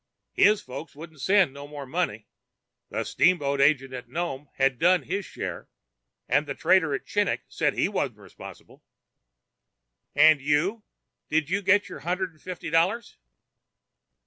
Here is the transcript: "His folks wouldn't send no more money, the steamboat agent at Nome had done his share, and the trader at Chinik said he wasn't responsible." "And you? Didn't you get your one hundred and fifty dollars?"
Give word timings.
"His 0.33 0.63
folks 0.63 0.95
wouldn't 0.95 1.21
send 1.21 1.53
no 1.53 1.67
more 1.67 1.85
money, 1.85 2.27
the 2.89 3.03
steamboat 3.03 3.61
agent 3.61 3.93
at 3.93 4.09
Nome 4.09 4.49
had 4.55 4.79
done 4.79 5.03
his 5.03 5.25
share, 5.27 5.69
and 6.27 6.47
the 6.47 6.55
trader 6.55 6.95
at 6.95 7.05
Chinik 7.05 7.41
said 7.47 7.75
he 7.75 7.87
wasn't 7.87 8.17
responsible." 8.17 8.83
"And 10.15 10.41
you? 10.41 10.83
Didn't 11.29 11.51
you 11.51 11.61
get 11.61 11.87
your 11.87 11.99
one 11.99 12.07
hundred 12.07 12.31
and 12.31 12.41
fifty 12.41 12.71
dollars?" 12.71 13.17